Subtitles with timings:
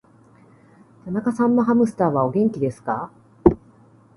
[1.05, 3.11] 田中さんのハムスターは、お元気ですか。